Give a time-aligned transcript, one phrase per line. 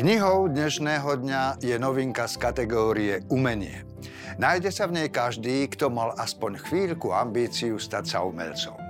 [0.00, 3.84] Knihou dnešného dňa je novinka z kategórie umenie.
[4.40, 8.80] Nájde sa v nej každý, kto mal aspoň chvíľku ambíciu stať sa umelcom.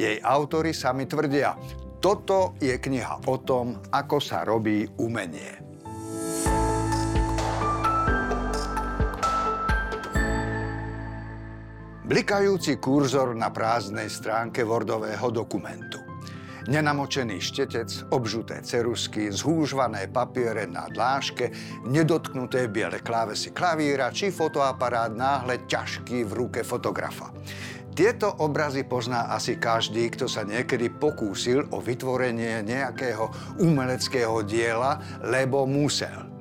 [0.00, 1.52] Jej autory sami tvrdia,
[2.00, 5.60] toto je kniha o tom, ako sa robí umenie.
[12.08, 16.03] Blikajúci kurzor na prázdnej stránke Wordového dokumentu.
[16.64, 21.52] Nenamočený štetec, obžuté cerusky, zhúžvané papiere na dláške,
[21.84, 27.28] nedotknuté biele klávesy klavíra či fotoaparát náhle ťažký v ruke fotografa.
[27.92, 33.28] Tieto obrazy pozná asi každý, kto sa niekedy pokúsil o vytvorenie nejakého
[33.60, 36.32] umeleckého diela, lebo musel.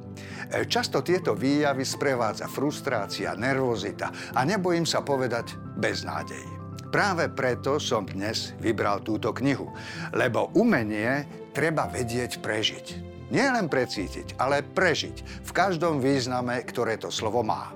[0.49, 6.62] Často tieto výjavy sprevádza frustrácia, nervozita a nebojím sa povedať beznádej.
[6.94, 9.74] Práve preto som dnes vybral túto knihu,
[10.14, 12.86] lebo umenie treba vedieť prežiť.
[13.34, 17.74] Nie len precítiť, ale prežiť v každom význame, ktoré to slovo má.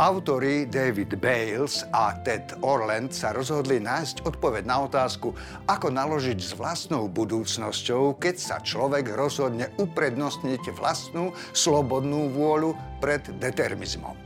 [0.00, 5.36] Autori David Bales a Ted Orland sa rozhodli nájsť odpoveď na otázku,
[5.68, 12.72] ako naložiť s vlastnou budúcnosťou, keď sa človek rozhodne uprednostniť vlastnú slobodnú vôľu
[13.04, 14.16] pred determizmom.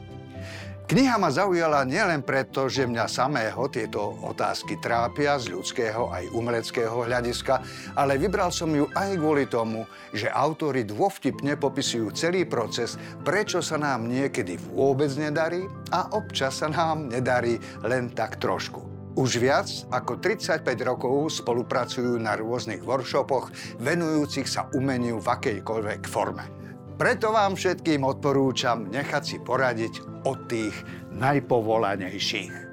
[0.90, 7.06] Kniha ma zaujala nielen preto, že mňa samého tieto otázky trápia z ľudského aj umeleckého
[7.06, 7.62] hľadiska,
[7.94, 13.78] ale vybral som ju aj kvôli tomu, že autori dôvtipne popisujú celý proces, prečo sa
[13.78, 15.62] nám niekedy vôbec nedarí
[15.94, 18.82] a občas sa nám nedarí len tak trošku.
[19.14, 26.59] Už viac ako 35 rokov spolupracujú na rôznych workshopoch venujúcich sa umeniu v akejkoľvek forme.
[27.00, 30.76] Preto vám všetkým odporúčam nechať si poradiť od tých
[31.16, 32.69] najpovolanejších.